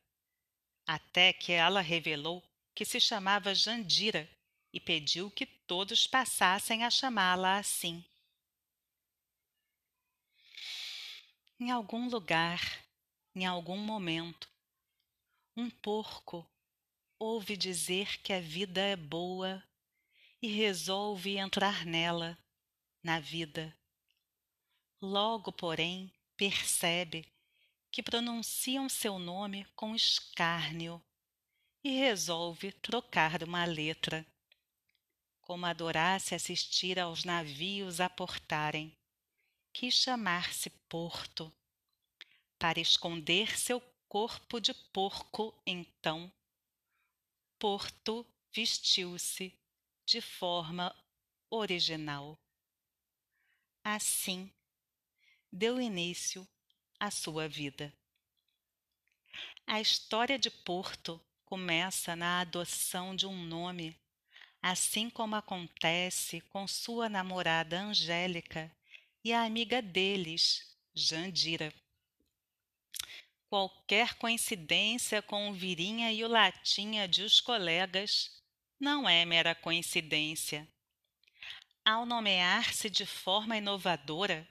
até 0.87 1.33
que 1.33 1.51
ela 1.51 1.81
revelou 1.81 2.41
que 2.73 2.85
se 2.85 2.97
chamava 2.97 3.53
Jandira 3.53 4.29
e 4.71 4.79
pediu 4.79 5.29
que 5.29 5.45
todos 5.45 6.07
passassem 6.07 6.85
a 6.85 6.89
chamá-la 6.89 7.57
assim. 7.57 8.03
Em 11.59 11.71
algum 11.71 12.07
lugar, 12.07 12.61
em 13.35 13.45
algum 13.45 13.77
momento, 13.77 14.49
um 15.57 15.69
porco 15.69 16.49
ouve 17.19 17.57
dizer 17.57 18.21
que 18.21 18.31
a 18.31 18.39
vida 18.39 18.79
é 18.79 18.95
boa 18.95 19.61
e 20.43 20.47
resolve 20.47 21.37
entrar 21.37 21.85
nela, 21.85 22.37
na 23.01 23.17
vida. 23.17 23.73
Logo, 25.01 25.53
porém, 25.53 26.11
percebe 26.35 27.25
que 27.89 28.03
pronunciam 28.03 28.89
seu 28.89 29.17
nome 29.17 29.63
com 29.73 29.95
escárnio 29.95 31.01
e 31.81 31.97
resolve 31.97 32.73
trocar 32.73 33.41
uma 33.41 33.63
letra. 33.63 34.27
Como 35.39 35.65
adorasse 35.65 36.35
assistir 36.35 36.99
aos 36.99 37.23
navios 37.23 38.01
a 38.01 38.09
portarem, 38.09 38.93
quis 39.71 39.93
chamar-se 39.93 40.69
Porto. 40.89 41.53
Para 42.59 42.81
esconder 42.81 43.57
seu 43.57 43.79
corpo 44.09 44.59
de 44.59 44.73
porco, 44.73 45.57
então, 45.65 46.29
Porto 47.57 48.27
vestiu-se 48.51 49.57
de 50.13 50.21
forma 50.21 50.95
original. 51.49 52.39
Assim, 53.83 54.53
deu 55.51 55.81
início 55.81 56.47
à 56.99 57.09
sua 57.09 57.49
vida. 57.49 57.91
A 59.65 59.81
história 59.81 60.37
de 60.37 60.51
Porto 60.51 61.19
começa 61.43 62.15
na 62.15 62.41
adoção 62.41 63.15
de 63.15 63.25
um 63.25 63.43
nome, 63.43 63.99
assim 64.61 65.09
como 65.09 65.35
acontece 65.35 66.41
com 66.41 66.67
sua 66.67 67.09
namorada 67.09 67.81
Angélica 67.81 68.71
e 69.23 69.33
a 69.33 69.43
amiga 69.43 69.81
deles, 69.81 70.77
Jandira. 70.93 71.73
Qualquer 73.47 74.13
coincidência 74.19 75.23
com 75.23 75.49
o 75.49 75.53
Virinha 75.55 76.13
e 76.13 76.23
o 76.23 76.27
Latinha 76.27 77.07
de 77.07 77.23
os 77.23 77.41
colegas 77.41 78.42
não 78.83 79.07
é 79.07 79.23
mera 79.23 79.55
coincidência. 79.55 80.67
Ao 81.85 82.05
nomear-se 82.05 82.89
de 82.89 83.05
forma 83.05 83.55
inovadora, 83.55 84.45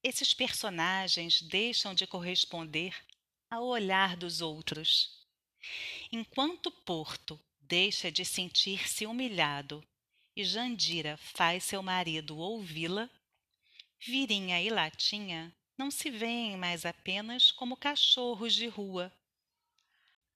esses 0.00 0.32
personagens 0.32 1.42
deixam 1.42 1.92
de 1.92 2.06
corresponder 2.06 2.94
ao 3.50 3.66
olhar 3.66 4.16
dos 4.16 4.40
outros. 4.40 5.26
Enquanto 6.12 6.70
Porto 6.70 7.36
deixa 7.60 8.12
de 8.12 8.24
sentir-se 8.24 9.06
humilhado 9.06 9.84
e 10.36 10.44
Jandira 10.44 11.16
faz 11.16 11.64
seu 11.64 11.82
marido 11.82 12.38
ouvi-la, 12.38 13.10
Virinha 13.98 14.62
e 14.62 14.70
Latinha 14.70 15.52
não 15.76 15.90
se 15.90 16.12
veem 16.12 16.56
mais 16.56 16.86
apenas 16.86 17.50
como 17.50 17.76
cachorros 17.76 18.54
de 18.54 18.68
rua. 18.68 19.12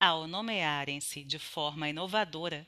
Ao 0.00 0.26
nomearem-se 0.26 1.22
de 1.22 1.38
forma 1.38 1.88
inovadora, 1.88 2.66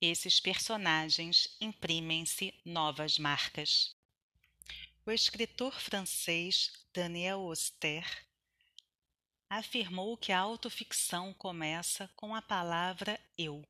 esses 0.00 0.38
personagens 0.38 1.56
imprimem-se 1.60 2.54
novas 2.64 3.18
marcas. 3.18 3.96
O 5.04 5.10
escritor 5.10 5.80
francês 5.80 6.70
Daniel 6.92 7.40
Auster 7.40 8.06
afirmou 9.50 10.16
que 10.16 10.30
a 10.30 10.38
autoficção 10.38 11.34
começa 11.34 12.08
com 12.14 12.34
a 12.34 12.42
palavra 12.42 13.18
eu. 13.36 13.66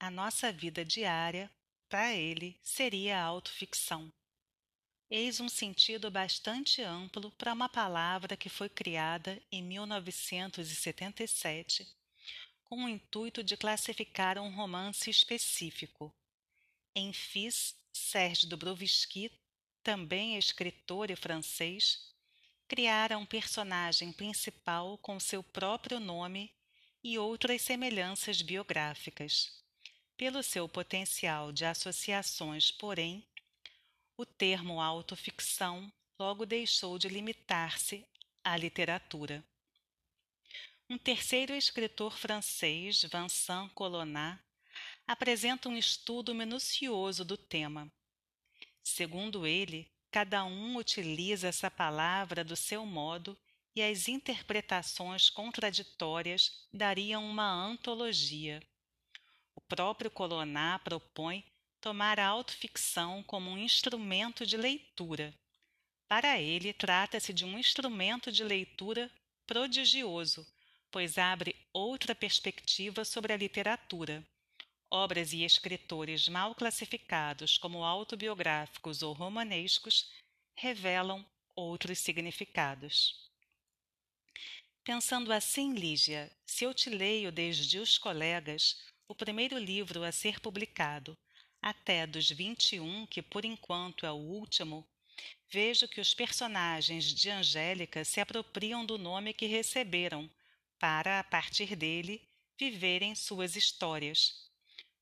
A 0.00 0.10
nossa 0.10 0.50
vida 0.50 0.84
diária, 0.84 1.50
para 1.88 2.14
ele, 2.14 2.58
seria 2.62 3.18
a 3.18 3.24
autoficção. 3.24 4.12
Eis 5.10 5.38
um 5.38 5.48
sentido 5.48 6.10
bastante 6.10 6.82
amplo 6.82 7.30
para 7.32 7.52
uma 7.52 7.68
palavra 7.68 8.36
que 8.36 8.48
foi 8.48 8.68
criada 8.68 9.40
em 9.52 9.62
1977 9.62 12.03
com 12.74 12.86
o 12.86 12.88
intuito 12.88 13.44
de 13.44 13.56
classificar 13.56 14.36
um 14.36 14.52
romance 14.52 15.08
específico. 15.08 16.12
Em 16.92 17.12
Fils, 17.12 17.76
Serge 17.92 18.48
Dubrovsky, 18.48 19.30
também 19.80 20.36
escritor 20.36 21.08
e 21.08 21.14
francês, 21.14 22.12
criara 22.66 23.16
um 23.16 23.24
personagem 23.24 24.12
principal 24.12 24.98
com 24.98 25.20
seu 25.20 25.40
próprio 25.40 26.00
nome 26.00 26.52
e 27.00 27.16
outras 27.16 27.62
semelhanças 27.62 28.42
biográficas. 28.42 29.62
Pelo 30.16 30.42
seu 30.42 30.68
potencial 30.68 31.52
de 31.52 31.64
associações, 31.64 32.72
porém, 32.72 33.24
o 34.16 34.26
termo 34.26 34.80
autoficção 34.80 35.92
logo 36.18 36.44
deixou 36.44 36.98
de 36.98 37.08
limitar-se 37.08 38.04
à 38.42 38.56
literatura. 38.56 39.44
Um 40.88 40.98
terceiro 40.98 41.54
escritor 41.54 42.18
francês, 42.18 43.02
Vincent 43.04 43.72
Colonna, 43.72 44.38
apresenta 45.06 45.66
um 45.66 45.78
estudo 45.78 46.34
minucioso 46.34 47.24
do 47.24 47.38
tema. 47.38 47.90
Segundo 48.82 49.46
ele, 49.46 49.90
cada 50.10 50.44
um 50.44 50.76
utiliza 50.76 51.48
essa 51.48 51.70
palavra 51.70 52.44
do 52.44 52.54
seu 52.54 52.84
modo 52.84 53.34
e 53.74 53.82
as 53.82 54.08
interpretações 54.08 55.30
contraditórias 55.30 56.68
dariam 56.70 57.26
uma 57.26 57.50
antologia. 57.50 58.62
O 59.54 59.62
próprio 59.62 60.10
Colonna 60.10 60.78
propõe 60.80 61.42
tomar 61.80 62.20
a 62.20 62.26
autoficção 62.26 63.22
como 63.22 63.50
um 63.50 63.58
instrumento 63.58 64.44
de 64.44 64.58
leitura. 64.58 65.34
Para 66.06 66.38
ele, 66.38 66.74
trata-se 66.74 67.32
de 67.32 67.46
um 67.46 67.58
instrumento 67.58 68.30
de 68.30 68.44
leitura 68.44 69.10
prodigioso, 69.46 70.46
pois 70.94 71.18
abre 71.18 71.56
outra 71.72 72.14
perspectiva 72.14 73.04
sobre 73.04 73.32
a 73.32 73.36
literatura. 73.36 74.24
Obras 74.88 75.32
e 75.32 75.42
escritores 75.42 76.28
mal 76.28 76.54
classificados 76.54 77.58
como 77.58 77.82
autobiográficos 77.82 79.02
ou 79.02 79.12
romanescos 79.12 80.08
revelam 80.56 81.26
outros 81.56 81.98
significados. 81.98 83.28
Pensando 84.84 85.32
assim, 85.32 85.74
Lígia, 85.74 86.30
se 86.46 86.62
eu 86.62 86.72
te 86.72 86.88
leio 86.90 87.32
desde 87.32 87.80
os 87.80 87.98
colegas, 87.98 88.80
o 89.08 89.16
primeiro 89.16 89.58
livro 89.58 90.04
a 90.04 90.12
ser 90.12 90.38
publicado, 90.38 91.18
até 91.60 92.06
dos 92.06 92.30
21, 92.30 93.04
que 93.08 93.20
por 93.20 93.44
enquanto 93.44 94.06
é 94.06 94.12
o 94.12 94.14
último, 94.14 94.86
vejo 95.50 95.88
que 95.88 96.00
os 96.00 96.14
personagens 96.14 97.06
de 97.12 97.30
Angélica 97.30 98.04
se 98.04 98.20
apropriam 98.20 98.86
do 98.86 98.96
nome 98.96 99.34
que 99.34 99.46
receberam, 99.46 100.30
para, 100.78 101.20
a 101.20 101.24
partir 101.24 101.76
dele, 101.76 102.22
viverem 102.58 103.14
suas 103.14 103.56
histórias. 103.56 104.50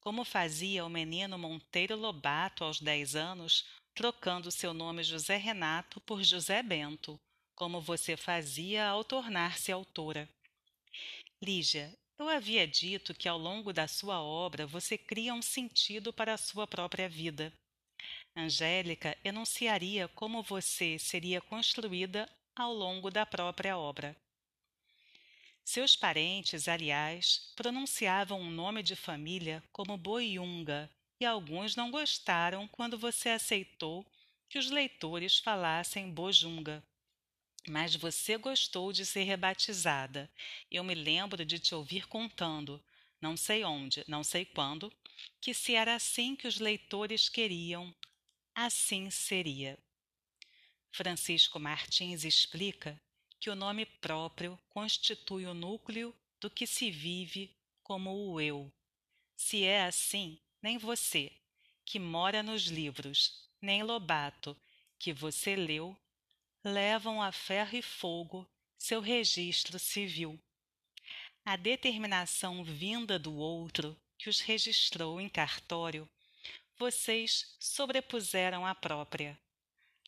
Como 0.00 0.24
fazia 0.24 0.84
o 0.84 0.90
menino 0.90 1.38
Monteiro 1.38 1.96
Lobato 1.96 2.64
aos 2.64 2.80
dez 2.80 3.14
anos, 3.14 3.66
trocando 3.94 4.50
seu 4.50 4.72
nome 4.74 5.04
José 5.04 5.36
Renato 5.36 6.00
por 6.00 6.22
José 6.22 6.62
Bento, 6.62 7.20
como 7.54 7.80
você 7.80 8.16
fazia 8.16 8.88
ao 8.88 9.04
tornar-se 9.04 9.70
autora. 9.70 10.28
Lígia, 11.42 11.92
eu 12.18 12.28
havia 12.28 12.66
dito 12.66 13.14
que 13.14 13.28
ao 13.28 13.38
longo 13.38 13.72
da 13.72 13.86
sua 13.86 14.20
obra 14.20 14.66
você 14.66 14.96
cria 14.96 15.34
um 15.34 15.42
sentido 15.42 16.12
para 16.12 16.34
a 16.34 16.38
sua 16.38 16.66
própria 16.66 17.08
vida. 17.08 17.52
Angélica 18.34 19.16
enunciaria 19.22 20.08
como 20.08 20.42
você 20.42 20.98
seria 20.98 21.40
construída 21.40 22.28
ao 22.56 22.72
longo 22.72 23.10
da 23.10 23.26
própria 23.26 23.76
obra. 23.76 24.16
Seus 25.64 25.94
parentes, 25.96 26.66
aliás, 26.66 27.52
pronunciavam 27.54 28.40
o 28.40 28.44
um 28.44 28.50
nome 28.50 28.82
de 28.82 28.96
família 28.96 29.62
como 29.72 29.96
Boiunga, 29.96 30.90
e 31.20 31.24
alguns 31.24 31.76
não 31.76 31.90
gostaram 31.90 32.66
quando 32.66 32.98
você 32.98 33.28
aceitou 33.28 34.04
que 34.48 34.58
os 34.58 34.70
leitores 34.70 35.38
falassem 35.38 36.10
Bojunga. 36.10 36.84
Mas 37.68 37.94
você 37.94 38.36
gostou 38.36 38.92
de 38.92 39.06
ser 39.06 39.22
rebatizada. 39.22 40.28
Eu 40.68 40.82
me 40.82 40.96
lembro 40.96 41.44
de 41.44 41.60
te 41.60 41.74
ouvir 41.74 42.08
contando, 42.08 42.82
não 43.20 43.36
sei 43.36 43.64
onde, 43.64 44.04
não 44.08 44.24
sei 44.24 44.44
quando, 44.44 44.92
que 45.40 45.54
se 45.54 45.76
era 45.76 45.94
assim 45.94 46.34
que 46.34 46.48
os 46.48 46.58
leitores 46.58 47.28
queriam, 47.28 47.94
assim 48.52 49.10
seria. 49.10 49.78
Francisco 50.90 51.60
Martins 51.60 52.24
explica 52.24 53.00
que 53.42 53.50
o 53.50 53.56
nome 53.56 53.84
próprio 53.84 54.56
constitui 54.70 55.46
o 55.46 55.52
núcleo 55.52 56.14
do 56.40 56.48
que 56.48 56.64
se 56.64 56.92
vive 56.92 57.52
como 57.82 58.12
o 58.12 58.40
eu. 58.40 58.72
Se 59.34 59.64
é 59.64 59.84
assim, 59.84 60.38
nem 60.62 60.78
você, 60.78 61.32
que 61.84 61.98
mora 61.98 62.40
nos 62.40 62.66
livros, 62.66 63.50
nem 63.60 63.82
Lobato, 63.82 64.56
que 64.96 65.12
você 65.12 65.56
leu, 65.56 65.98
levam 66.62 67.20
a 67.20 67.32
ferro 67.32 67.76
e 67.76 67.82
fogo 67.82 68.48
seu 68.78 69.00
registro 69.00 69.76
civil. 69.76 70.40
A 71.44 71.56
determinação 71.56 72.62
vinda 72.62 73.18
do 73.18 73.34
outro 73.34 74.00
que 74.16 74.30
os 74.30 74.38
registrou 74.38 75.20
em 75.20 75.28
cartório, 75.28 76.08
vocês 76.78 77.56
sobrepuseram 77.58 78.64
à 78.64 78.72
própria. 78.72 79.36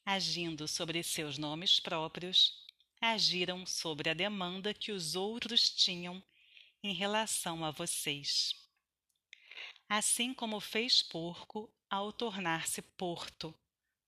Agindo 0.06 0.68
sobre 0.68 1.02
seus 1.02 1.36
nomes 1.36 1.80
próprios, 1.80 2.63
agiram 3.00 3.66
sobre 3.66 4.10
a 4.10 4.14
demanda 4.14 4.72
que 4.72 4.92
os 4.92 5.14
outros 5.14 5.68
tinham 5.70 6.22
em 6.82 6.92
relação 6.92 7.64
a 7.64 7.70
vocês. 7.70 8.54
Assim 9.88 10.34
como 10.34 10.60
fez 10.60 11.02
porco 11.02 11.72
ao 11.88 12.12
tornar-se 12.12 12.82
porto, 12.82 13.54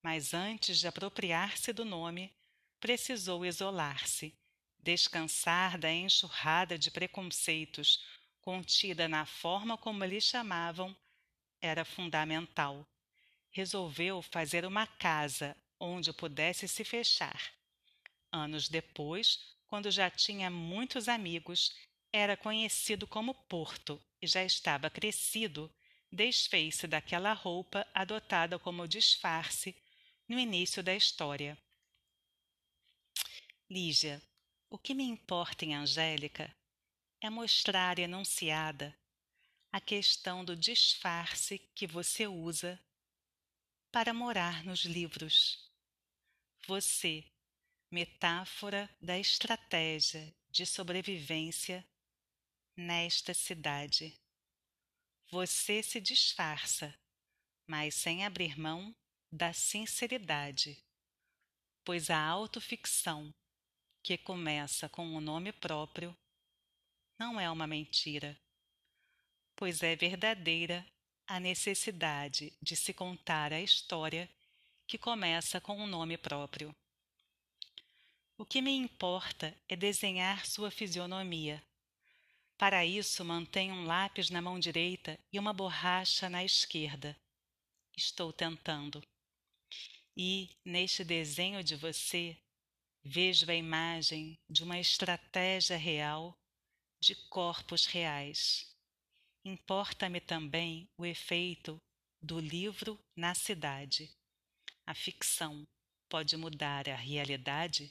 mas 0.02 0.34
antes 0.34 0.78
de 0.78 0.86
apropriar-se 0.86 1.72
do 1.72 1.84
nome, 1.84 2.32
precisou 2.80 3.44
isolar-se, 3.44 4.34
descansar 4.78 5.78
da 5.78 5.92
enxurrada 5.92 6.78
de 6.78 6.90
preconceitos 6.90 8.04
contida 8.40 9.08
na 9.08 9.26
forma 9.26 9.76
como 9.76 10.04
lhe 10.04 10.20
chamavam, 10.20 10.96
era 11.60 11.84
fundamental. 11.84 12.86
Resolveu 13.50 14.22
fazer 14.22 14.64
uma 14.64 14.86
casa 14.86 15.56
onde 15.80 16.12
pudesse 16.12 16.68
se 16.68 16.84
fechar. 16.84 17.52
Anos 18.36 18.68
depois, 18.68 19.56
quando 19.66 19.90
já 19.90 20.10
tinha 20.10 20.50
muitos 20.50 21.08
amigos, 21.08 21.74
era 22.12 22.36
conhecido 22.36 23.06
como 23.06 23.34
Porto 23.34 24.00
e 24.20 24.26
já 24.26 24.44
estava 24.44 24.90
crescido, 24.90 25.72
desfez-se 26.12 26.86
daquela 26.86 27.32
roupa 27.32 27.86
adotada 27.94 28.58
como 28.58 28.86
disfarce 28.86 29.74
no 30.28 30.38
início 30.38 30.82
da 30.82 30.94
história. 30.94 31.56
Lígia, 33.68 34.22
o 34.68 34.78
que 34.78 34.94
me 34.94 35.04
importa 35.04 35.64
em 35.64 35.74
Angélica 35.74 36.54
é 37.20 37.30
mostrar 37.30 37.98
enunciada 37.98 38.94
a 39.72 39.80
questão 39.80 40.44
do 40.44 40.54
disfarce 40.54 41.58
que 41.74 41.86
você 41.86 42.26
usa 42.26 42.78
para 43.90 44.12
morar 44.12 44.62
nos 44.62 44.84
livros. 44.84 45.70
Você, 46.66 47.24
metáfora 47.96 48.94
da 49.00 49.18
estratégia 49.18 50.30
de 50.50 50.66
sobrevivência 50.66 51.82
nesta 52.76 53.32
cidade. 53.32 54.20
Você 55.30 55.82
se 55.82 55.98
disfarça, 55.98 56.94
mas 57.66 57.94
sem 57.94 58.22
abrir 58.22 58.58
mão 58.58 58.94
da 59.32 59.54
sinceridade, 59.54 60.84
pois 61.86 62.10
a 62.10 62.22
autoficção, 62.22 63.34
que 64.02 64.18
começa 64.18 64.90
com 64.90 65.16
o 65.16 65.20
nome 65.22 65.50
próprio, 65.50 66.14
não 67.18 67.40
é 67.40 67.50
uma 67.50 67.66
mentira, 67.66 68.38
pois 69.56 69.82
é 69.82 69.96
verdadeira 69.96 70.86
a 71.26 71.40
necessidade 71.40 72.54
de 72.60 72.76
se 72.76 72.92
contar 72.92 73.54
a 73.54 73.62
história 73.62 74.28
que 74.86 74.98
começa 74.98 75.58
com 75.62 75.78
um 75.78 75.86
nome 75.86 76.18
próprio. 76.18 76.76
O 78.38 78.44
que 78.44 78.60
me 78.60 78.70
importa 78.70 79.56
é 79.66 79.74
desenhar 79.74 80.44
sua 80.44 80.70
fisionomia. 80.70 81.64
Para 82.58 82.84
isso, 82.84 83.24
mantenho 83.24 83.74
um 83.74 83.86
lápis 83.86 84.28
na 84.28 84.42
mão 84.42 84.58
direita 84.58 85.18
e 85.32 85.38
uma 85.38 85.54
borracha 85.54 86.28
na 86.28 86.44
esquerda. 86.44 87.16
Estou 87.96 88.34
tentando. 88.34 89.02
E, 90.14 90.50
neste 90.62 91.02
desenho 91.02 91.64
de 91.64 91.76
você, 91.76 92.36
vejo 93.02 93.50
a 93.50 93.54
imagem 93.54 94.38
de 94.50 94.62
uma 94.62 94.78
estratégia 94.78 95.78
real 95.78 96.36
de 97.00 97.14
corpos 97.30 97.86
reais. 97.86 98.70
Importa-me 99.44 100.20
também 100.20 100.86
o 100.98 101.06
efeito 101.06 101.80
do 102.20 102.38
livro 102.38 102.98
na 103.16 103.34
cidade. 103.34 104.10
A 104.86 104.94
ficção 104.94 105.66
pode 106.06 106.36
mudar 106.36 106.86
a 106.88 106.96
realidade? 106.96 107.90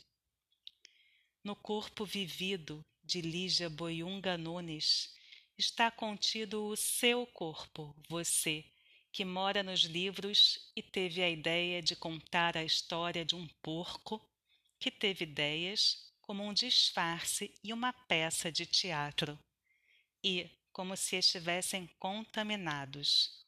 No 1.46 1.56
corpo 1.56 2.04
vivido 2.04 2.84
de 3.04 3.22
Lígia 3.22 3.70
Boiunga 3.70 4.36
Nunes 4.36 5.14
está 5.56 5.92
contido 5.92 6.66
o 6.66 6.76
seu 6.76 7.28
corpo, 7.28 7.96
você, 8.10 8.66
que 9.12 9.24
mora 9.24 9.62
nos 9.62 9.82
livros 9.82 10.72
e 10.76 10.82
teve 10.82 11.22
a 11.22 11.30
ideia 11.30 11.84
de 11.84 11.96
contar 11.96 12.58
a 12.58 12.64
história 12.64 13.24
de 13.24 13.36
um 13.36 13.48
porco 13.62 14.28
que 14.80 14.90
teve 14.90 15.24
ideias 15.24 16.12
como 16.20 16.44
um 16.44 16.52
disfarce 16.52 17.54
e 17.64 17.72
uma 17.72 17.94
peça 17.94 18.52
de 18.52 18.66
teatro, 18.66 19.38
e 20.24 20.50
como 20.74 20.98
se 20.98 21.16
estivessem 21.16 21.88
contaminados. 22.00 23.46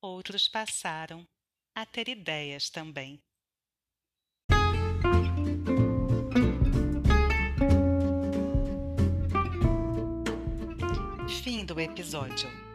Outros 0.00 0.46
passaram 0.46 1.26
a 1.74 1.84
ter 1.84 2.08
ideias 2.08 2.70
também. 2.70 3.20
Fim 11.42 11.64
do 11.64 11.80
episódio. 11.80 12.69